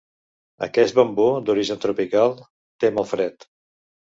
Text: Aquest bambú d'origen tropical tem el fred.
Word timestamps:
Aquest 0.67 0.95
bambú 0.99 1.27
d'origen 1.49 1.81
tropical 1.83 2.35
tem 2.85 2.99
el 3.03 3.09
fred. 3.15 3.51